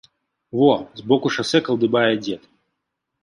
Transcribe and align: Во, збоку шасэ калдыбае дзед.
Во, 0.59 0.69
збоку 1.01 1.31
шасэ 1.35 1.59
калдыбае 1.67 2.09
дзед. 2.23 2.47